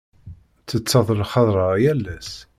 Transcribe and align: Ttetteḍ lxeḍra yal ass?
Ttetteḍ 0.61 1.07
lxeḍra 1.21 1.67
yal 1.83 2.03
ass? 2.17 2.31